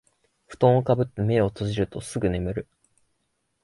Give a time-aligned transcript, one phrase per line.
[0.47, 2.67] ふとんをかぶって目を閉じるとすぐ眠る